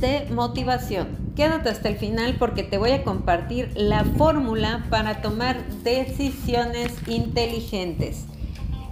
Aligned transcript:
de 0.00 0.26
motivación. 0.30 1.32
Quédate 1.34 1.68
hasta 1.68 1.88
el 1.88 1.96
final 1.96 2.36
porque 2.38 2.62
te 2.62 2.78
voy 2.78 2.92
a 2.92 3.04
compartir 3.04 3.70
la 3.74 4.04
fórmula 4.04 4.86
para 4.90 5.22
tomar 5.22 5.64
decisiones 5.82 6.92
inteligentes. 7.06 8.24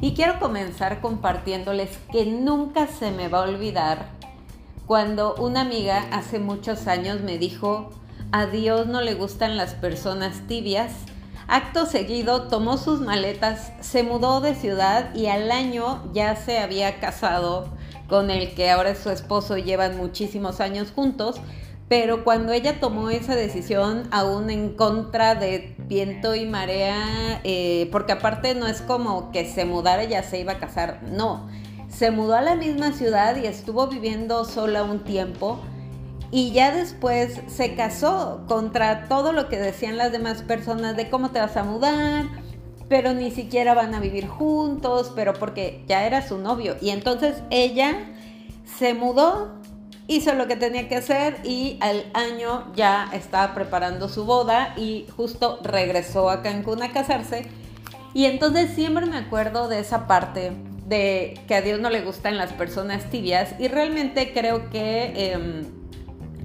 Y 0.00 0.14
quiero 0.14 0.38
comenzar 0.38 1.00
compartiéndoles 1.00 1.90
que 2.12 2.26
nunca 2.26 2.86
se 2.86 3.10
me 3.10 3.28
va 3.28 3.38
a 3.38 3.48
olvidar 3.48 4.16
cuando 4.86 5.34
una 5.34 5.62
amiga 5.62 6.06
hace 6.12 6.38
muchos 6.38 6.86
años 6.86 7.20
me 7.20 7.38
dijo, 7.38 7.90
a 8.30 8.46
Dios 8.46 8.86
no 8.86 9.00
le 9.00 9.14
gustan 9.14 9.56
las 9.56 9.74
personas 9.74 10.46
tibias. 10.46 10.92
Acto 11.48 11.86
seguido 11.86 12.42
tomó 12.48 12.76
sus 12.76 13.00
maletas, 13.00 13.72
se 13.80 14.02
mudó 14.04 14.40
de 14.40 14.54
ciudad 14.54 15.14
y 15.14 15.26
al 15.26 15.50
año 15.50 16.04
ya 16.12 16.36
se 16.36 16.58
había 16.58 17.00
casado 17.00 17.75
con 18.08 18.30
el 18.30 18.54
que 18.54 18.70
ahora 18.70 18.90
es 18.90 18.98
su 18.98 19.10
esposo 19.10 19.56
y 19.56 19.62
llevan 19.62 19.96
muchísimos 19.96 20.60
años 20.60 20.92
juntos. 20.94 21.40
Pero 21.88 22.24
cuando 22.24 22.52
ella 22.52 22.80
tomó 22.80 23.10
esa 23.10 23.36
decisión, 23.36 24.08
aún 24.10 24.50
en 24.50 24.70
contra 24.70 25.36
de 25.36 25.76
viento 25.78 26.34
y 26.34 26.44
marea, 26.44 27.40
eh, 27.44 27.88
porque 27.92 28.12
aparte 28.12 28.56
no 28.56 28.66
es 28.66 28.82
como 28.82 29.30
que 29.30 29.48
se 29.48 29.64
mudara 29.64 30.02
y 30.04 30.08
ya 30.08 30.24
se 30.24 30.40
iba 30.40 30.54
a 30.54 30.58
casar, 30.58 31.02
no 31.04 31.48
se 31.96 32.10
mudó 32.10 32.34
a 32.34 32.42
la 32.42 32.56
misma 32.56 32.92
ciudad 32.92 33.36
y 33.36 33.46
estuvo 33.46 33.86
viviendo 33.86 34.44
sola 34.44 34.82
un 34.82 35.04
tiempo 35.04 35.58
y 36.30 36.52
ya 36.52 36.70
después 36.74 37.40
se 37.46 37.74
casó 37.74 38.44
contra 38.48 39.08
todo 39.08 39.32
lo 39.32 39.48
que 39.48 39.58
decían 39.58 39.96
las 39.96 40.12
demás 40.12 40.42
personas 40.42 40.96
de 40.96 41.08
cómo 41.08 41.30
te 41.30 41.38
vas 41.38 41.56
a 41.56 41.64
mudar, 41.64 42.26
pero 42.88 43.12
ni 43.14 43.30
siquiera 43.30 43.74
van 43.74 43.94
a 43.94 44.00
vivir 44.00 44.28
juntos, 44.28 45.12
pero 45.14 45.34
porque 45.34 45.84
ya 45.88 46.06
era 46.06 46.26
su 46.26 46.38
novio. 46.38 46.76
Y 46.80 46.90
entonces 46.90 47.42
ella 47.50 47.96
se 48.78 48.94
mudó, 48.94 49.56
hizo 50.06 50.34
lo 50.34 50.46
que 50.46 50.56
tenía 50.56 50.88
que 50.88 50.96
hacer 50.96 51.38
y 51.44 51.78
al 51.80 52.04
año 52.14 52.72
ya 52.74 53.08
estaba 53.12 53.54
preparando 53.54 54.08
su 54.08 54.24
boda 54.24 54.74
y 54.76 55.06
justo 55.16 55.58
regresó 55.62 56.30
a 56.30 56.42
Cancún 56.42 56.82
a 56.82 56.92
casarse. 56.92 57.46
Y 58.14 58.26
entonces 58.26 58.70
siempre 58.70 59.06
me 59.06 59.16
acuerdo 59.16 59.68
de 59.68 59.80
esa 59.80 60.06
parte 60.06 60.52
de 60.86 61.40
que 61.48 61.54
a 61.56 61.62
Dios 61.62 61.80
no 61.80 61.90
le 61.90 62.02
gustan 62.02 62.36
las 62.36 62.52
personas 62.52 63.10
tibias 63.10 63.58
y 63.58 63.68
realmente 63.68 64.32
creo 64.32 64.70
que 64.70 65.32
em, 65.32 65.64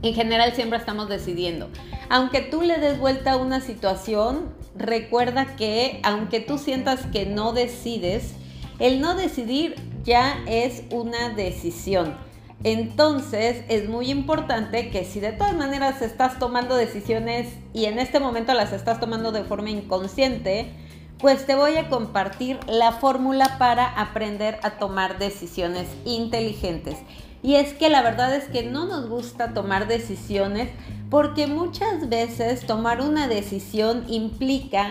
en 0.02 0.14
general 0.14 0.54
siempre 0.54 0.80
estamos 0.80 1.08
decidiendo. 1.08 1.70
Aunque 2.10 2.42
tú 2.42 2.64
le 2.64 2.80
des 2.80 3.00
vuelta 3.00 3.34
a 3.34 3.38
una 3.38 3.62
situación, 3.62 4.50
recuerda 4.76 5.56
que 5.56 6.00
aunque 6.04 6.40
tú 6.40 6.58
sientas 6.58 7.06
que 7.08 7.26
no 7.26 7.54
decides, 7.54 8.34
el 8.80 9.02
no 9.02 9.16
decidir 9.16 9.76
ya 10.04 10.44
es 10.48 10.84
una 10.92 11.30
decisión. 11.30 12.16
Entonces 12.64 13.64
es 13.70 13.90
muy 13.90 14.12
importante 14.12 14.92
que 14.92 15.04
si 15.04 15.20
de 15.20 15.32
todas 15.32 15.56
maneras 15.56 16.02
estás 16.02 16.38
tomando 16.38 16.76
decisiones 16.76 17.48
y 17.74 17.86
en 17.86 17.98
este 17.98 18.20
momento 18.20 18.54
las 18.54 18.72
estás 18.72 19.00
tomando 19.00 19.32
de 19.32 19.44
forma 19.44 19.72
inconsciente, 19.72 20.72
pues 21.18 21.46
te 21.46 21.56
voy 21.56 21.78
a 21.78 21.90
compartir 21.90 22.60
la 22.68 22.92
fórmula 22.92 23.58
para 23.58 23.88
aprender 23.88 24.60
a 24.64 24.72
tomar 24.72 25.18
decisiones 25.18 25.88
inteligentes. 26.06 26.98
Y 27.44 27.56
es 27.56 27.74
que 27.74 27.90
la 27.90 28.02
verdad 28.02 28.36
es 28.36 28.46
que 28.46 28.64
no 28.64 28.86
nos 28.86 29.10
gusta 29.10 29.54
tomar 29.54 29.88
decisiones 29.88 30.70
porque 31.10 31.48
muchas 31.48 32.08
veces 32.08 32.66
tomar 32.66 33.02
una 33.02 33.28
decisión 33.28 34.06
implica 34.08 34.90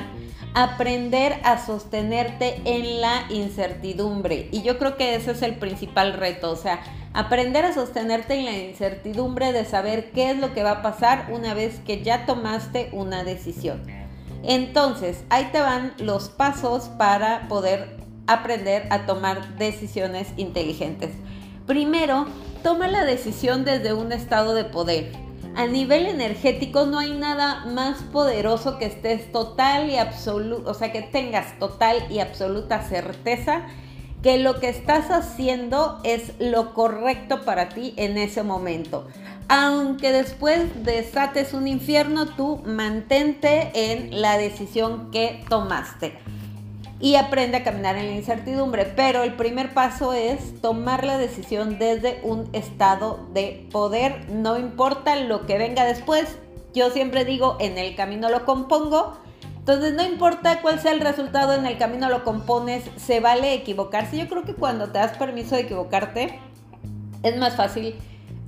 aprender 0.55 1.41
a 1.45 1.65
sostenerte 1.65 2.61
en 2.65 3.01
la 3.01 3.25
incertidumbre. 3.31 4.49
Y 4.51 4.63
yo 4.63 4.79
creo 4.79 4.97
que 4.97 5.15
ese 5.15 5.31
es 5.31 5.43
el 5.43 5.57
principal 5.57 6.13
reto, 6.15 6.51
o 6.51 6.57
sea, 6.57 6.81
aprender 7.15 7.65
a 7.65 7.73
sostenerte 7.73 8.35
en 8.35 8.45
la 8.45 8.57
incertidumbre 8.57 9.53
de 9.53 9.65
saber 9.65 10.11
qué 10.11 10.31
es 10.31 10.39
lo 10.39 10.53
que 10.53 10.63
va 10.63 10.73
a 10.73 10.83
pasar 10.83 11.29
una 11.33 11.55
vez 11.55 11.81
que 11.87 12.03
ya 12.03 12.27
tomaste 12.27 12.91
una 12.93 13.25
decisión. 13.25 13.83
Entonces, 14.43 15.25
ahí 15.29 15.49
te 15.53 15.61
van 15.61 15.93
los 15.99 16.29
pasos 16.29 16.89
para 16.99 17.47
poder 17.49 17.97
aprender 18.27 18.87
a 18.91 19.07
tomar 19.07 19.57
decisiones 19.57 20.29
inteligentes. 20.37 21.11
Primero, 21.71 22.27
toma 22.65 22.89
la 22.89 23.05
decisión 23.05 23.65
desde 23.65 23.93
un 23.93 24.11
estado 24.11 24.55
de 24.55 24.65
poder. 24.65 25.13
A 25.55 25.69
nivel 25.69 26.07
energético 26.07 26.85
no 26.85 26.99
hay 26.99 27.13
nada 27.13 27.65
más 27.67 28.03
poderoso 28.13 28.77
que 28.77 28.87
estés 28.87 29.31
total 29.31 29.89
y 29.89 29.97
absoluto, 29.97 30.69
o 30.69 30.75
sea, 30.75 30.91
que 30.91 31.03
tengas 31.03 31.57
total 31.61 32.11
y 32.11 32.19
absoluta 32.19 32.83
certeza 32.83 33.69
que 34.21 34.39
lo 34.39 34.59
que 34.59 34.69
estás 34.69 35.13
haciendo 35.13 36.01
es 36.03 36.33
lo 36.41 36.75
correcto 36.75 37.43
para 37.43 37.69
ti 37.69 37.95
en 37.97 38.19
ese 38.19 38.43
momento 38.43 39.07
aunque 39.53 40.13
después 40.13 40.85
desates 40.85 41.55
un 41.55 41.67
infierno, 41.67 42.27
tú 42.27 42.63
mantente 42.65 43.73
en 43.75 44.21
la 44.21 44.39
decisión 44.39 45.11
que 45.11 45.45
tomaste 45.49 46.17
y 47.01 47.15
aprende 47.15 47.57
a 47.57 47.65
caminar 47.65 47.97
en 47.97 48.07
la 48.07 48.15
incertidumbre. 48.15 48.85
Pero 48.85 49.23
el 49.23 49.35
primer 49.35 49.73
paso 49.73 50.13
es 50.13 50.61
tomar 50.61 51.05
la 51.05 51.19
decisión 51.19 51.79
desde 51.79 52.21
un 52.23 52.49
estado 52.53 53.27
de 53.33 53.67
poder, 53.73 54.29
no 54.31 54.59
importa 54.59 55.17
lo 55.17 55.47
que 55.47 55.59
venga 55.59 55.85
después. 55.85 56.37
Yo 56.75 56.91
siempre 56.91 57.25
digo, 57.25 57.57
en 57.59 57.79
el 57.79 57.97
camino 57.97 58.29
lo 58.29 58.45
compongo. 58.45 59.19
Entonces 59.59 59.95
no 59.95 60.05
importa 60.05 60.63
cuál 60.63 60.81
sea 60.81 60.93
el 60.93 61.01
resultado, 61.01 61.55
en 61.55 61.67
el 61.67 61.79
camino 61.79 62.09
lo 62.09 62.25
compones, 62.25 62.83
se 62.97 63.21
vale 63.21 63.55
equivocarse. 63.55 64.17
Yo 64.17 64.29
creo 64.29 64.45
que 64.45 64.55
cuando 64.55 64.87
te 64.87 64.99
das 64.99 65.17
permiso 65.17 65.55
de 65.55 65.63
equivocarte, 65.63 66.39
es 67.23 67.37
más 67.37 67.57
fácil 67.57 67.95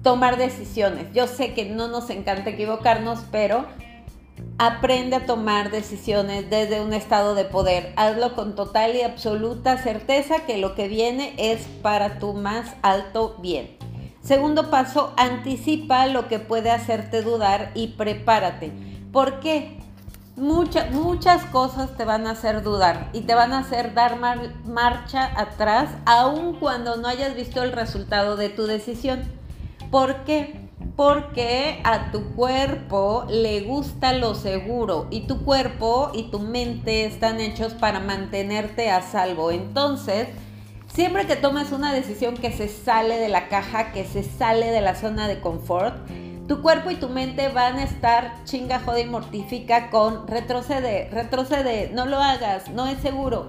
tomar 0.02 0.36
decisiones. 0.36 1.12
Yo 1.12 1.26
sé 1.26 1.54
que 1.54 1.66
no 1.66 1.88
nos 1.88 2.10
encanta 2.10 2.50
equivocarnos, 2.50 3.20
pero 3.30 3.66
aprende 4.59 5.16
a 5.16 5.26
tomar 5.26 5.70
decisiones 5.70 6.48
desde 6.48 6.81
un 6.81 6.93
estado 6.93 7.34
de 7.34 7.44
poder. 7.44 7.93
Hazlo 7.97 8.34
con 8.34 8.54
total 8.54 8.94
y 8.94 9.03
absoluta 9.03 9.78
certeza 9.78 10.47
que 10.47 10.59
lo 10.59 10.75
que 10.75 10.88
viene 10.88 11.34
es 11.37 11.66
para 11.82 12.19
tu 12.19 12.32
más 12.34 12.75
alto 12.82 13.37
bien. 13.41 13.76
Segundo 14.22 14.70
paso, 14.70 15.12
anticipa 15.16 16.06
lo 16.06 16.28
que 16.28 16.38
puede 16.38 16.70
hacerte 16.70 17.22
dudar 17.22 17.72
y 17.75 17.88
prepárate. 17.88 18.72
¿Por 19.12 19.41
qué? 19.41 19.81
Muchas, 20.37 20.93
muchas 20.93 21.44
cosas 21.47 21.97
te 21.97 22.04
van 22.04 22.26
a 22.26 22.31
hacer 22.31 22.62
dudar 22.62 23.10
y 23.12 23.22
te 23.22 23.34
van 23.34 23.53
a 23.53 23.59
hacer 23.59 23.94
dar 23.94 24.19
marcha 24.64 25.31
atrás 25.38 25.91
aun 26.06 26.54
cuando 26.54 26.97
no 26.97 27.09
hayas 27.09 27.34
visto 27.34 27.62
el 27.62 27.72
resultado 27.72 28.37
de 28.37 28.49
tu 28.49 28.64
decisión. 28.66 29.22
¿Por 29.91 30.25
qué? 30.25 30.61
Porque 30.97 31.80
a 31.84 32.10
tu 32.10 32.34
cuerpo 32.34 33.25
le 33.28 33.62
gusta 33.62 34.12
lo 34.12 34.34
seguro 34.34 35.06
y 35.10 35.22
tu 35.22 35.42
cuerpo 35.44 36.10
y 36.12 36.25
tu 36.25 36.38
mente 36.38 37.06
están 37.06 37.41
hechos 37.41 37.72
para 37.72 38.00
mantenerte 38.00 38.91
a 38.91 39.00
salvo. 39.00 39.50
Entonces, 39.50 40.28
siempre 40.92 41.26
que 41.26 41.36
tomes 41.36 41.72
una 41.72 41.94
decisión 41.94 42.36
que 42.36 42.52
se 42.52 42.69
sale 42.69 43.16
de 43.16 43.28
la 43.28 43.48
caja, 43.48 43.92
que 43.92 44.04
se 44.04 44.22
sale 44.22 44.70
de 44.70 44.82
la 44.82 44.94
zona 44.94 45.28
de 45.28 45.41
confort, 45.41 45.97
tu 46.47 46.60
cuerpo 46.60 46.91
y 46.91 46.97
tu 46.97 47.08
mente 47.08 47.48
van 47.48 47.78
a 47.78 47.84
estar 47.84 48.44
chinga, 48.44 48.81
joda 48.81 49.00
y 49.00 49.06
mortifica 49.06 49.88
con 49.88 50.26
retrocede, 50.26 51.08
retrocede, 51.10 51.91
no 51.94 52.04
lo 52.04 52.19
hagas, 52.19 52.69
no 52.70 52.86
es 52.86 52.98
seguro. 52.98 53.48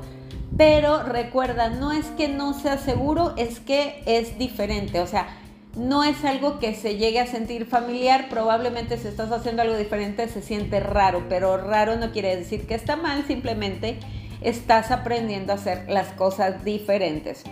Pero 0.55 1.03
recuerda, 1.03 1.69
no 1.69 1.91
es 1.91 2.05
que 2.11 2.29
no 2.29 2.53
sea 2.53 2.77
seguro, 2.77 3.33
es 3.35 3.59
que 3.59 4.03
es 4.05 4.37
diferente. 4.37 5.01
O 5.01 5.07
sea, 5.07 5.27
no 5.75 6.03
es 6.03 6.23
algo 6.23 6.59
que 6.59 6.75
se 6.75 6.97
llegue 6.97 7.19
a 7.19 7.27
sentir 7.27 7.65
familiar, 7.65 8.27
probablemente 8.29 8.97
si 8.97 9.07
estás 9.07 9.31
haciendo 9.31 9.63
algo 9.63 9.75
diferente 9.75 10.27
se 10.27 10.41
siente 10.41 10.79
raro, 10.79 11.25
pero 11.29 11.57
raro 11.57 11.95
no 11.95 12.11
quiere 12.11 12.35
decir 12.35 12.67
que 12.67 12.75
está 12.75 12.95
mal, 12.95 13.25
simplemente 13.25 13.99
estás 14.41 14.91
aprendiendo 14.91 15.51
a 15.51 15.55
hacer 15.55 15.89
las 15.89 16.09
cosas 16.09 16.63
diferentes. 16.63 17.43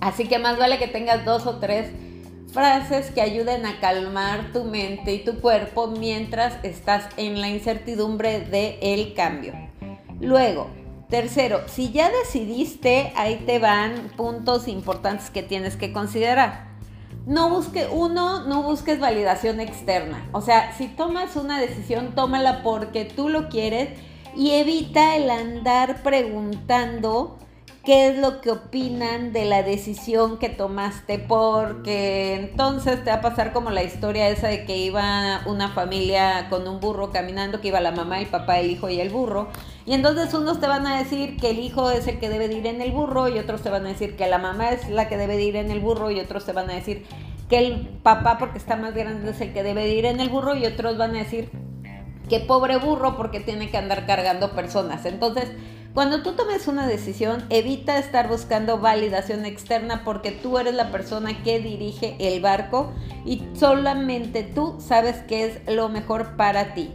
Así 0.00 0.26
que 0.26 0.38
más 0.38 0.58
vale 0.58 0.78
que 0.78 0.88
tengas 0.88 1.24
dos 1.24 1.46
o 1.46 1.58
tres 1.58 1.90
frases 2.52 3.10
que 3.10 3.20
ayuden 3.20 3.66
a 3.66 3.78
calmar 3.78 4.52
tu 4.52 4.64
mente 4.64 5.12
y 5.12 5.18
tu 5.24 5.40
cuerpo 5.40 5.88
mientras 5.88 6.56
estás 6.64 7.08
en 7.16 7.40
la 7.40 7.48
incertidumbre 7.48 8.40
del 8.40 8.78
el 8.80 9.14
cambio. 9.14 9.52
Luego, 10.20 10.68
tercero, 11.08 11.60
si 11.66 11.92
ya 11.92 12.10
decidiste, 12.10 13.12
ahí 13.16 13.42
te 13.46 13.58
van 13.60 14.10
puntos 14.16 14.66
importantes 14.66 15.30
que 15.30 15.42
tienes 15.42 15.76
que 15.76 15.92
considerar 15.92 16.68
no 17.28 17.50
busque, 17.50 17.86
uno, 17.92 18.46
no 18.46 18.62
busques 18.62 18.98
validación 18.98 19.60
externa. 19.60 20.26
O 20.32 20.40
sea, 20.40 20.72
si 20.78 20.88
tomas 20.88 21.36
una 21.36 21.60
decisión, 21.60 22.14
tómala 22.14 22.62
porque 22.62 23.04
tú 23.04 23.28
lo 23.28 23.50
quieres 23.50 23.90
y 24.34 24.52
evita 24.52 25.14
el 25.14 25.28
andar 25.28 26.02
preguntando 26.02 27.36
qué 27.88 28.08
es 28.08 28.18
lo 28.18 28.42
que 28.42 28.50
opinan 28.50 29.32
de 29.32 29.46
la 29.46 29.62
decisión 29.62 30.38
que 30.38 30.50
tomaste, 30.50 31.18
porque 31.18 32.34
entonces 32.34 33.02
te 33.02 33.08
va 33.08 33.16
a 33.16 33.20
pasar 33.22 33.54
como 33.54 33.70
la 33.70 33.82
historia 33.82 34.28
esa 34.28 34.48
de 34.48 34.66
que 34.66 34.76
iba 34.76 35.40
una 35.46 35.70
familia 35.70 36.48
con 36.50 36.68
un 36.68 36.80
burro 36.80 37.10
caminando, 37.10 37.62
que 37.62 37.68
iba 37.68 37.80
la 37.80 37.92
mamá, 37.92 38.20
el 38.20 38.26
papá, 38.26 38.58
el 38.58 38.70
hijo 38.70 38.90
y 38.90 39.00
el 39.00 39.08
burro. 39.08 39.48
Y 39.86 39.94
entonces 39.94 40.34
unos 40.34 40.60
te 40.60 40.66
van 40.66 40.86
a 40.86 40.98
decir 40.98 41.38
que 41.38 41.48
el 41.48 41.60
hijo 41.60 41.90
es 41.90 42.06
el 42.08 42.18
que 42.18 42.28
debe 42.28 42.48
de 42.48 42.56
ir 42.56 42.66
en 42.66 42.82
el 42.82 42.92
burro 42.92 43.26
y 43.26 43.38
otros 43.38 43.62
te 43.62 43.70
van 43.70 43.86
a 43.86 43.88
decir 43.88 44.16
que 44.16 44.26
la 44.26 44.36
mamá 44.36 44.68
es 44.68 44.90
la 44.90 45.08
que 45.08 45.16
debe 45.16 45.38
de 45.38 45.44
ir 45.44 45.56
en 45.56 45.70
el 45.70 45.80
burro 45.80 46.10
y 46.10 46.20
otros 46.20 46.44
te 46.44 46.52
van 46.52 46.68
a 46.68 46.74
decir 46.74 47.06
que 47.48 47.56
el 47.56 47.88
papá 48.02 48.36
porque 48.36 48.58
está 48.58 48.76
más 48.76 48.94
grande 48.94 49.30
es 49.30 49.40
el 49.40 49.54
que 49.54 49.62
debe 49.62 49.88
ir 49.88 50.04
en 50.04 50.20
el 50.20 50.28
burro 50.28 50.54
y 50.54 50.66
otros 50.66 50.98
van 50.98 51.16
a 51.16 51.20
decir 51.20 51.50
que 52.28 52.40
pobre 52.40 52.76
burro 52.76 53.16
porque 53.16 53.40
tiene 53.40 53.70
que 53.70 53.78
andar 53.78 54.04
cargando 54.04 54.50
personas. 54.50 55.06
Entonces, 55.06 55.48
cuando 55.98 56.22
tú 56.22 56.34
tomes 56.34 56.68
una 56.68 56.86
decisión, 56.86 57.44
evita 57.50 57.98
estar 57.98 58.28
buscando 58.28 58.78
validación 58.78 59.44
externa 59.44 60.04
porque 60.04 60.30
tú 60.30 60.56
eres 60.56 60.74
la 60.74 60.92
persona 60.92 61.42
que 61.42 61.58
dirige 61.58 62.14
el 62.20 62.40
barco 62.40 62.92
y 63.24 63.42
solamente 63.54 64.44
tú 64.44 64.76
sabes 64.78 65.16
qué 65.26 65.46
es 65.46 65.74
lo 65.74 65.88
mejor 65.88 66.36
para 66.36 66.72
ti. 66.74 66.92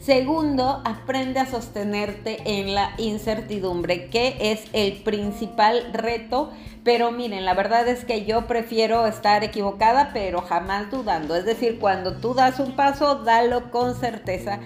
Segundo, 0.00 0.80
aprende 0.86 1.38
a 1.38 1.44
sostenerte 1.44 2.38
en 2.46 2.74
la 2.74 2.94
incertidumbre, 2.96 4.08
que 4.08 4.38
es 4.40 4.62
el 4.72 5.02
principal 5.02 5.92
reto. 5.92 6.50
Pero 6.82 7.12
miren, 7.12 7.44
la 7.44 7.52
verdad 7.52 7.86
es 7.88 8.06
que 8.06 8.24
yo 8.24 8.46
prefiero 8.46 9.06
estar 9.06 9.44
equivocada, 9.44 10.12
pero 10.14 10.40
jamás 10.40 10.90
dudando. 10.90 11.36
Es 11.36 11.44
decir, 11.44 11.78
cuando 11.78 12.14
tú 12.14 12.32
das 12.32 12.58
un 12.58 12.72
paso, 12.72 13.16
dalo 13.16 13.70
con 13.70 13.94
certeza 13.94 14.60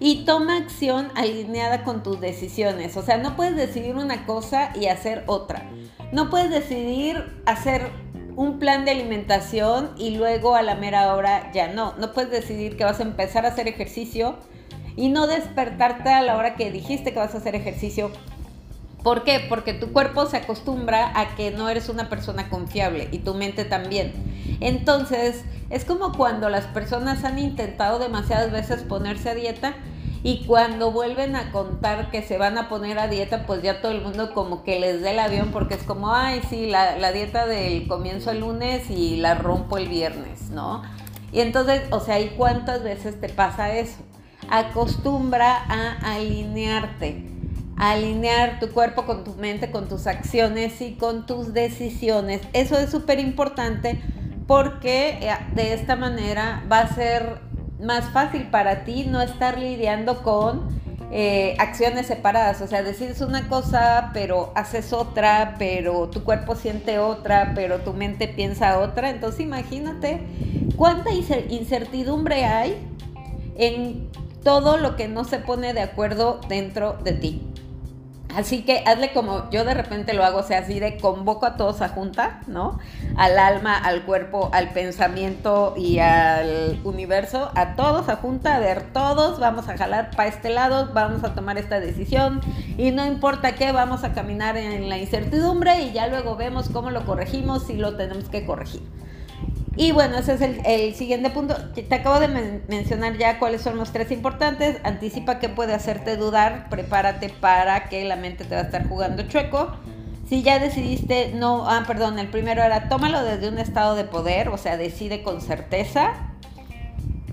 y 0.00 0.24
toma 0.24 0.56
acción 0.56 1.12
alineada 1.14 1.84
con 1.84 2.02
tus 2.02 2.20
decisiones. 2.20 2.96
O 2.96 3.02
sea, 3.02 3.18
no 3.18 3.36
puedes 3.36 3.54
decidir 3.54 3.94
una 3.96 4.26
cosa 4.26 4.72
y 4.74 4.86
hacer 4.86 5.22
otra. 5.26 5.70
No 6.10 6.30
puedes 6.30 6.50
decidir 6.50 7.42
hacer 7.44 7.92
un 8.34 8.58
plan 8.58 8.86
de 8.86 8.92
alimentación 8.92 9.90
y 9.98 10.16
luego 10.16 10.56
a 10.56 10.62
la 10.62 10.74
mera 10.74 11.14
hora 11.14 11.52
ya 11.52 11.68
no. 11.68 11.94
No 11.98 12.12
puedes 12.12 12.30
decidir 12.30 12.76
que 12.78 12.84
vas 12.84 12.98
a 12.98 13.02
empezar 13.02 13.44
a 13.44 13.50
hacer 13.50 13.68
ejercicio 13.68 14.38
y 14.96 15.10
no 15.10 15.26
despertarte 15.26 16.08
a 16.08 16.22
la 16.22 16.36
hora 16.36 16.56
que 16.56 16.72
dijiste 16.72 17.12
que 17.12 17.18
vas 17.18 17.34
a 17.34 17.38
hacer 17.38 17.54
ejercicio. 17.54 18.10
¿Por 19.02 19.24
qué? 19.24 19.44
Porque 19.48 19.72
tu 19.72 19.92
cuerpo 19.92 20.26
se 20.26 20.36
acostumbra 20.36 21.18
a 21.18 21.34
que 21.34 21.50
no 21.50 21.68
eres 21.68 21.88
una 21.88 22.08
persona 22.08 22.50
confiable 22.50 23.08
y 23.12 23.18
tu 23.18 23.34
mente 23.34 23.64
también. 23.64 24.12
Entonces, 24.60 25.44
es 25.70 25.84
como 25.84 26.12
cuando 26.12 26.50
las 26.50 26.66
personas 26.66 27.24
han 27.24 27.38
intentado 27.38 27.98
demasiadas 27.98 28.52
veces 28.52 28.82
ponerse 28.82 29.30
a 29.30 29.34
dieta 29.34 29.74
y 30.22 30.44
cuando 30.44 30.92
vuelven 30.92 31.34
a 31.34 31.50
contar 31.50 32.10
que 32.10 32.22
se 32.22 32.36
van 32.36 32.58
a 32.58 32.68
poner 32.68 32.98
a 32.98 33.08
dieta, 33.08 33.46
pues 33.46 33.62
ya 33.62 33.80
todo 33.80 33.92
el 33.92 34.02
mundo 34.02 34.34
como 34.34 34.64
que 34.64 34.78
les 34.78 35.00
dé 35.00 35.12
el 35.12 35.18
avión 35.18 35.50
porque 35.50 35.74
es 35.74 35.82
como, 35.82 36.14
ay, 36.14 36.42
sí, 36.50 36.66
la, 36.66 37.12
dieta 37.12 37.46
del 37.46 37.88
comienzo 37.88 38.30
el 38.30 38.40
lunes 38.40 38.90
y 38.90 39.16
la 39.16 39.34
rompo 39.34 39.78
el 39.78 39.88
viernes, 39.88 40.50
¿no? 40.50 40.82
Y 41.32 41.40
entonces, 41.40 41.82
o 41.90 42.00
sea, 42.00 42.20
¿y 42.20 42.30
cuántas 42.30 42.82
veces 42.82 43.18
te 43.18 43.28
pasa 43.30 43.72
eso? 43.72 43.96
acostumbra 44.50 45.64
a 45.68 46.14
alinearte, 46.14 47.24
alinear 47.80 48.60
tu 48.60 48.70
cuerpo 48.72 49.06
con 49.06 49.24
tu 49.24 49.34
mente, 49.36 49.70
con 49.70 49.88
tus 49.88 50.06
acciones 50.06 50.82
y 50.82 50.96
con 50.96 51.24
tus 51.24 51.54
decisiones. 51.54 52.42
Eso 52.52 52.78
es 52.78 52.90
súper 52.90 53.18
importante 53.18 53.98
porque 54.46 55.18
eh, 55.22 55.30
de 55.54 55.72
esta 55.72 55.96
manera 55.96 56.62
va 56.70 56.80
a 56.80 56.94
ser 56.94 57.40
más 57.80 58.10
fácil 58.10 58.48
para 58.50 58.84
ti 58.84 59.06
no 59.08 59.22
estar 59.22 59.58
lidiando 59.58 60.22
con 60.22 60.78
eh, 61.10 61.56
acciones 61.58 62.06
separadas, 62.06 62.60
o 62.60 62.66
sea, 62.66 62.82
decir 62.82 63.14
una 63.26 63.48
cosa, 63.48 64.10
pero 64.12 64.52
haces 64.54 64.92
otra, 64.92 65.54
pero 65.58 66.10
tu 66.10 66.22
cuerpo 66.22 66.56
siente 66.56 66.98
otra, 66.98 67.52
pero 67.54 67.78
tu 67.78 67.94
mente 67.94 68.28
piensa 68.28 68.78
otra. 68.78 69.08
Entonces 69.08 69.40
imagínate 69.40 70.20
cuánta 70.76 71.10
incertidumbre 71.12 72.44
hay 72.44 72.76
en 73.56 74.10
todo 74.44 74.76
lo 74.76 74.96
que 74.96 75.08
no 75.08 75.24
se 75.24 75.38
pone 75.38 75.72
de 75.72 75.80
acuerdo 75.80 76.42
dentro 76.46 76.98
de 77.02 77.12
ti. 77.12 77.49
Así 78.36 78.62
que 78.62 78.82
hazle 78.86 79.12
como 79.12 79.50
yo 79.50 79.64
de 79.64 79.74
repente 79.74 80.14
lo 80.14 80.24
hago, 80.24 80.38
o 80.38 80.42
sea, 80.42 80.60
así 80.60 80.78
de 80.80 80.98
convoco 80.98 81.46
a 81.46 81.56
todos 81.56 81.80
a 81.80 81.88
junta, 81.88 82.40
¿no? 82.46 82.78
Al 83.16 83.38
alma, 83.38 83.76
al 83.76 84.02
cuerpo, 84.02 84.50
al 84.52 84.70
pensamiento 84.70 85.74
y 85.76 85.98
al 85.98 86.80
universo, 86.84 87.50
a 87.54 87.74
todos 87.74 88.08
a 88.08 88.16
junta, 88.16 88.56
a 88.56 88.58
ver, 88.58 88.92
todos 88.92 89.38
vamos 89.40 89.68
a 89.68 89.76
jalar 89.76 90.10
para 90.12 90.28
este 90.28 90.50
lado, 90.50 90.90
vamos 90.92 91.24
a 91.24 91.34
tomar 91.34 91.58
esta 91.58 91.80
decisión 91.80 92.40
y 92.78 92.90
no 92.92 93.06
importa 93.06 93.54
qué, 93.54 93.72
vamos 93.72 94.04
a 94.04 94.12
caminar 94.12 94.56
en 94.56 94.88
la 94.88 94.98
incertidumbre 94.98 95.82
y 95.82 95.92
ya 95.92 96.06
luego 96.06 96.36
vemos 96.36 96.68
cómo 96.68 96.90
lo 96.90 97.04
corregimos 97.04 97.66
si 97.66 97.74
lo 97.74 97.96
tenemos 97.96 98.28
que 98.28 98.44
corregir. 98.44 98.99
Y 99.80 99.92
bueno, 99.92 100.18
ese 100.18 100.34
es 100.34 100.42
el, 100.42 100.94
siguiente 100.94 101.30
punto. 101.30 101.56
Te 101.72 101.94
acabo 101.94 102.20
de 102.20 102.28
mencionar 102.68 103.16
ya 103.16 103.38
cuáles 103.38 103.62
son 103.62 103.78
los 103.78 103.92
tres 103.92 104.10
importantes. 104.10 104.76
Anticipa 104.84 105.38
qué 105.38 105.48
puede 105.48 105.72
hacerte 105.72 106.18
dudar. 106.18 106.68
Prepárate 106.68 107.30
para 107.30 107.88
que 107.88 108.04
la 108.04 108.16
mente 108.16 108.44
te 108.44 108.54
va 108.54 108.60
a 108.60 108.64
estar 108.64 108.86
jugando 108.86 109.22
chueco. 109.22 109.72
Si 110.28 110.42
ya 110.42 110.58
decidiste, 110.58 111.32
no, 111.34 111.66
ah, 111.66 111.84
perdón, 111.86 112.18
el 112.18 112.28
primero 112.28 112.62
era 112.62 112.90
tómalo 112.90 113.24
desde 113.24 113.48
un 113.48 113.58
estado 113.58 113.94
de 113.94 114.04
poder, 114.04 114.50
o 114.50 114.58
sea, 114.58 114.76
decide 114.76 115.22
con 115.22 115.40
certeza. 115.40 116.12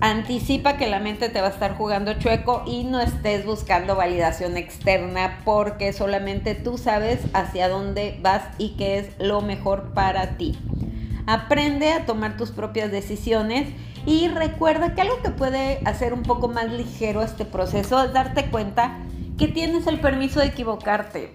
Anticipa 0.00 0.78
que 0.78 0.86
la 0.86 1.00
mente 1.00 1.28
te 1.28 1.42
va 1.42 1.48
a 1.48 1.50
estar 1.50 1.76
jugando 1.76 2.14
chueco 2.14 2.62
y 2.66 2.84
no 2.84 2.98
estés 2.98 3.44
buscando 3.44 3.94
validación 3.94 4.56
externa 4.56 5.40
porque 5.44 5.92
solamente 5.92 6.54
tú 6.54 6.78
sabes 6.78 7.20
hacia 7.34 7.68
dónde 7.68 8.18
vas 8.22 8.44
y 8.56 8.70
qué 8.78 9.00
es 9.00 9.10
lo 9.18 9.42
mejor 9.42 9.92
para 9.92 10.38
ti. 10.38 10.56
Aprende 11.28 11.92
a 11.92 12.06
tomar 12.06 12.38
tus 12.38 12.52
propias 12.52 12.90
decisiones 12.90 13.68
y 14.06 14.28
recuerda 14.28 14.94
que 14.94 15.02
algo 15.02 15.20
que 15.22 15.28
puede 15.28 15.78
hacer 15.84 16.14
un 16.14 16.22
poco 16.22 16.48
más 16.48 16.72
ligero 16.72 17.20
este 17.20 17.44
proceso 17.44 18.02
es 18.02 18.14
darte 18.14 18.46
cuenta 18.46 18.96
que 19.36 19.46
tienes 19.46 19.86
el 19.86 20.00
permiso 20.00 20.40
de 20.40 20.46
equivocarte. 20.46 21.34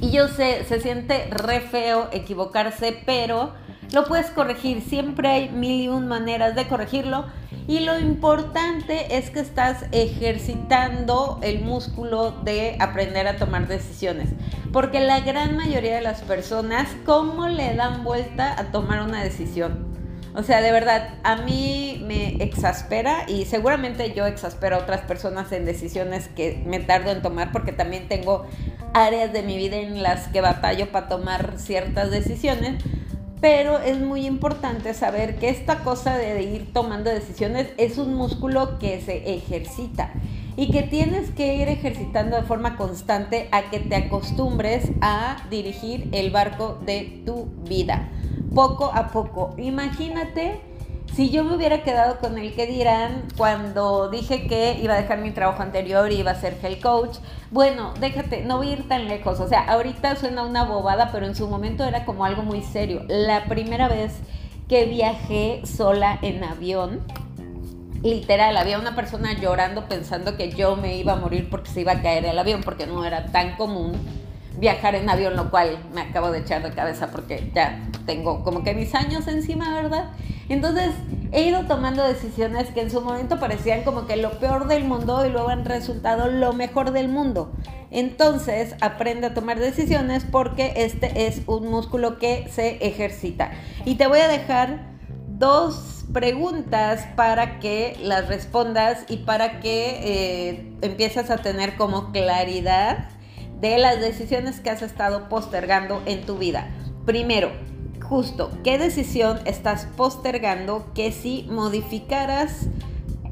Y 0.00 0.10
yo 0.10 0.26
sé, 0.26 0.64
se 0.64 0.80
siente 0.80 1.28
re 1.30 1.60
feo 1.60 2.08
equivocarse, 2.10 3.00
pero 3.06 3.52
lo 3.92 4.04
puedes 4.04 4.30
corregir. 4.30 4.82
Siempre 4.82 5.28
hay 5.28 5.48
mil 5.48 5.80
y 5.80 5.86
un 5.86 6.08
maneras 6.08 6.56
de 6.56 6.66
corregirlo 6.66 7.26
y 7.68 7.80
lo 7.80 8.00
importante 8.00 9.18
es 9.18 9.28
que 9.28 9.40
estás 9.40 9.84
ejercitando 9.92 11.38
el 11.42 11.60
músculo 11.60 12.30
de 12.30 12.78
aprender 12.80 13.28
a 13.28 13.36
tomar 13.36 13.68
decisiones. 13.68 14.30
Porque 14.72 15.00
la 15.00 15.20
gran 15.20 15.54
mayoría 15.54 15.96
de 15.96 16.00
las 16.00 16.22
personas, 16.22 16.88
¿cómo 17.04 17.46
le 17.46 17.74
dan 17.74 18.04
vuelta 18.04 18.58
a 18.58 18.72
tomar 18.72 19.02
una 19.02 19.22
decisión? 19.22 19.86
O 20.34 20.42
sea, 20.42 20.62
de 20.62 20.72
verdad, 20.72 21.10
a 21.24 21.36
mí 21.36 22.02
me 22.06 22.42
exaspera 22.42 23.24
y 23.28 23.44
seguramente 23.44 24.14
yo 24.14 24.24
exaspero 24.24 24.76
a 24.76 24.78
otras 24.78 25.02
personas 25.02 25.52
en 25.52 25.66
decisiones 25.66 26.28
que 26.28 26.62
me 26.64 26.80
tardo 26.80 27.10
en 27.10 27.20
tomar 27.20 27.52
porque 27.52 27.72
también 27.72 28.08
tengo 28.08 28.46
áreas 28.94 29.30
de 29.34 29.42
mi 29.42 29.58
vida 29.58 29.76
en 29.76 30.02
las 30.02 30.28
que 30.28 30.40
batallo 30.40 30.90
para 30.90 31.08
tomar 31.08 31.54
ciertas 31.58 32.10
decisiones 32.10 32.82
pero 33.40 33.78
es 33.78 33.98
muy 33.98 34.26
importante 34.26 34.94
saber 34.94 35.36
que 35.36 35.48
esta 35.48 35.84
cosa 35.84 36.16
de 36.16 36.42
ir 36.42 36.72
tomando 36.72 37.10
decisiones 37.10 37.68
es 37.76 37.98
un 37.98 38.14
músculo 38.14 38.78
que 38.78 39.00
se 39.00 39.34
ejercita 39.34 40.12
y 40.56 40.70
que 40.72 40.82
tienes 40.82 41.30
que 41.30 41.54
ir 41.54 41.68
ejercitando 41.68 42.36
de 42.36 42.42
forma 42.42 42.76
constante 42.76 43.48
a 43.52 43.70
que 43.70 43.78
te 43.78 43.94
acostumbres 43.94 44.90
a 45.00 45.36
dirigir 45.50 46.08
el 46.12 46.30
barco 46.30 46.78
de 46.84 47.22
tu 47.24 47.46
vida, 47.68 48.08
poco 48.54 48.90
a 48.92 49.12
poco. 49.12 49.54
Imagínate 49.56 50.60
si 51.18 51.30
yo 51.30 51.42
me 51.42 51.56
hubiera 51.56 51.82
quedado 51.82 52.20
con 52.20 52.38
el 52.38 52.54
que 52.54 52.68
dirán 52.68 53.24
cuando 53.36 54.08
dije 54.08 54.46
que 54.46 54.78
iba 54.80 54.94
a 54.94 54.98
dejar 54.98 55.18
mi 55.18 55.32
trabajo 55.32 55.64
anterior 55.64 56.12
y 56.12 56.20
iba 56.20 56.30
a 56.30 56.36
ser 56.36 56.56
health 56.62 56.80
coach, 56.80 57.16
bueno, 57.50 57.92
déjate, 57.98 58.44
no 58.44 58.58
voy 58.58 58.68
a 58.68 58.72
ir 58.74 58.86
tan 58.86 59.08
lejos. 59.08 59.40
O 59.40 59.48
sea, 59.48 59.64
ahorita 59.64 60.14
suena 60.14 60.44
una 60.44 60.62
bobada, 60.62 61.10
pero 61.10 61.26
en 61.26 61.34
su 61.34 61.48
momento 61.48 61.82
era 61.82 62.04
como 62.04 62.24
algo 62.24 62.44
muy 62.44 62.62
serio. 62.62 63.02
La 63.08 63.46
primera 63.46 63.88
vez 63.88 64.12
que 64.68 64.84
viajé 64.84 65.62
sola 65.66 66.20
en 66.22 66.44
avión, 66.44 67.00
literal, 68.04 68.56
había 68.56 68.78
una 68.78 68.94
persona 68.94 69.32
llorando 69.32 69.88
pensando 69.88 70.36
que 70.36 70.52
yo 70.52 70.76
me 70.76 70.98
iba 70.98 71.14
a 71.14 71.16
morir 71.16 71.50
porque 71.50 71.68
se 71.68 71.80
iba 71.80 71.90
a 71.90 72.00
caer 72.00 72.26
el 72.26 72.38
avión, 72.38 72.60
porque 72.62 72.86
no 72.86 73.04
era 73.04 73.26
tan 73.32 73.56
común 73.56 73.94
viajar 74.58 74.94
en 74.94 75.08
avión, 75.08 75.36
lo 75.36 75.50
cual 75.50 75.78
me 75.94 76.02
acabo 76.02 76.30
de 76.30 76.40
echar 76.40 76.62
de 76.62 76.72
cabeza 76.72 77.08
porque 77.10 77.50
ya 77.54 77.88
tengo 78.06 78.42
como 78.42 78.64
que 78.64 78.74
mis 78.74 78.94
años 78.94 79.26
encima, 79.28 79.74
¿verdad? 79.74 80.10
Entonces 80.48 80.90
he 81.32 81.42
ido 81.42 81.64
tomando 81.66 82.02
decisiones 82.02 82.68
que 82.70 82.80
en 82.80 82.90
su 82.90 83.00
momento 83.00 83.38
parecían 83.38 83.82
como 83.84 84.06
que 84.06 84.16
lo 84.16 84.32
peor 84.38 84.66
del 84.66 84.84
mundo 84.84 85.24
y 85.24 85.30
luego 85.30 85.48
han 85.48 85.64
resultado 85.64 86.28
lo 86.28 86.52
mejor 86.52 86.90
del 86.92 87.08
mundo. 87.08 87.52
Entonces 87.90 88.74
aprende 88.80 89.28
a 89.28 89.34
tomar 89.34 89.58
decisiones 89.58 90.24
porque 90.24 90.72
este 90.76 91.26
es 91.26 91.42
un 91.46 91.70
músculo 91.70 92.18
que 92.18 92.48
se 92.50 92.84
ejercita. 92.86 93.52
Y 93.84 93.94
te 93.94 94.06
voy 94.06 94.20
a 94.20 94.28
dejar 94.28 94.98
dos 95.28 96.04
preguntas 96.12 97.06
para 97.14 97.60
que 97.60 97.96
las 98.02 98.28
respondas 98.28 99.04
y 99.08 99.18
para 99.18 99.60
que 99.60 100.00
eh, 100.02 100.72
empieces 100.80 101.30
a 101.30 101.36
tener 101.38 101.76
como 101.76 102.10
claridad 102.12 103.10
de 103.60 103.78
las 103.78 104.00
decisiones 104.00 104.60
que 104.60 104.70
has 104.70 104.82
estado 104.82 105.28
postergando 105.28 106.02
en 106.06 106.24
tu 106.24 106.38
vida. 106.38 106.68
Primero, 107.04 107.50
justo, 108.02 108.50
¿qué 108.64 108.78
decisión 108.78 109.38
estás 109.44 109.86
postergando 109.96 110.86
que 110.94 111.12
si 111.12 111.46
modificaras 111.50 112.66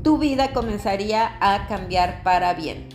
tu 0.02 0.18
vida 0.18 0.52
comenzaría 0.52 1.36
a 1.40 1.66
cambiar 1.68 2.22
para 2.22 2.54
bien? 2.54 2.88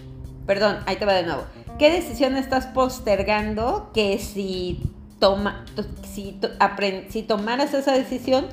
Perdón, 0.46 0.78
ahí 0.86 0.96
te 0.96 1.06
va 1.06 1.14
de 1.14 1.24
nuevo. 1.24 1.44
¿Qué 1.78 1.90
decisión 1.90 2.36
estás 2.36 2.68
postergando 2.68 3.92
que 3.94 4.20
si, 4.20 4.82
toma, 5.20 5.66
si, 6.04 6.40
si 7.10 7.24
tomaras 7.24 7.74
esa 7.74 7.94
decisión, 7.94 8.48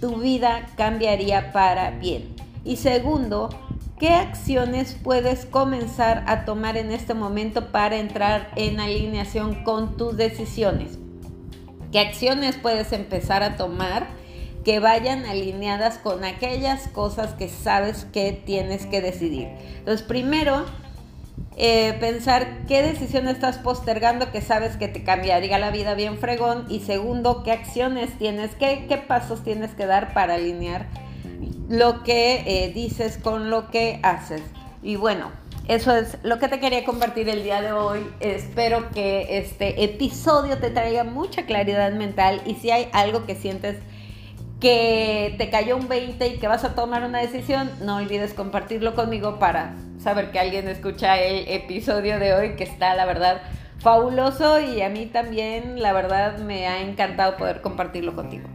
tu 0.00 0.16
vida 0.16 0.66
cambiaría 0.76 1.52
para 1.52 1.90
bien. 1.90 2.34
Y 2.64 2.76
segundo, 2.76 3.50
¿qué 4.00 4.14
acciones 4.14 4.96
puedes 5.04 5.44
comenzar 5.44 6.24
a 6.26 6.46
tomar 6.46 6.78
en 6.78 6.90
este 6.90 7.12
momento 7.12 7.70
para 7.70 7.98
entrar 7.98 8.50
en 8.56 8.80
alineación 8.80 9.62
con 9.62 9.98
tus 9.98 10.16
decisiones? 10.16 10.98
¿Qué 11.92 12.00
acciones 12.00 12.56
puedes 12.56 12.92
empezar 12.92 13.42
a 13.42 13.56
tomar 13.56 14.06
que 14.64 14.80
vayan 14.80 15.26
alineadas 15.26 15.98
con 15.98 16.24
aquellas 16.24 16.88
cosas 16.88 17.34
que 17.34 17.50
sabes 17.50 18.06
que 18.06 18.32
tienes 18.32 18.86
que 18.86 19.02
decidir? 19.02 19.48
Entonces, 19.76 20.06
primero, 20.06 20.64
eh, 21.58 21.94
pensar 22.00 22.64
qué 22.66 22.80
decisión 22.80 23.28
estás 23.28 23.58
postergando 23.58 24.32
que 24.32 24.40
sabes 24.40 24.76
que 24.76 24.88
te 24.88 25.04
cambiaría 25.04 25.58
la 25.58 25.70
vida 25.70 25.92
bien 25.92 26.16
fregón. 26.16 26.64
Y 26.70 26.80
segundo, 26.80 27.42
qué 27.42 27.52
acciones 27.52 28.16
tienes, 28.16 28.54
qué, 28.54 28.86
qué 28.88 28.96
pasos 28.96 29.44
tienes 29.44 29.72
que 29.72 29.84
dar 29.84 30.14
para 30.14 30.34
alinear 30.36 30.86
lo 31.70 32.02
que 32.02 32.42
eh, 32.46 32.72
dices 32.72 33.16
con 33.16 33.48
lo 33.48 33.70
que 33.70 34.00
haces. 34.02 34.42
Y 34.82 34.96
bueno, 34.96 35.30
eso 35.68 35.94
es 35.94 36.18
lo 36.24 36.40
que 36.40 36.48
te 36.48 36.58
quería 36.58 36.84
compartir 36.84 37.28
el 37.28 37.44
día 37.44 37.62
de 37.62 37.70
hoy. 37.70 38.04
Espero 38.18 38.90
que 38.90 39.38
este 39.38 39.84
episodio 39.84 40.58
te 40.58 40.70
traiga 40.70 41.04
mucha 41.04 41.46
claridad 41.46 41.92
mental 41.92 42.42
y 42.44 42.56
si 42.56 42.72
hay 42.72 42.88
algo 42.92 43.24
que 43.24 43.36
sientes 43.36 43.76
que 44.58 45.36
te 45.38 45.48
cayó 45.48 45.76
un 45.76 45.86
20 45.86 46.26
y 46.26 46.38
que 46.38 46.48
vas 46.48 46.64
a 46.64 46.74
tomar 46.74 47.04
una 47.04 47.20
decisión, 47.20 47.70
no 47.82 47.96
olvides 47.96 48.34
compartirlo 48.34 48.96
conmigo 48.96 49.38
para 49.38 49.76
saber 50.02 50.32
que 50.32 50.40
alguien 50.40 50.66
escucha 50.66 51.20
el 51.20 51.46
episodio 51.46 52.18
de 52.18 52.34
hoy, 52.34 52.56
que 52.56 52.64
está, 52.64 52.96
la 52.96 53.06
verdad, 53.06 53.42
fabuloso 53.78 54.58
y 54.58 54.82
a 54.82 54.88
mí 54.88 55.06
también, 55.06 55.80
la 55.80 55.92
verdad, 55.92 56.38
me 56.38 56.66
ha 56.66 56.82
encantado 56.82 57.36
poder 57.36 57.60
compartirlo 57.60 58.16
contigo. 58.16 58.48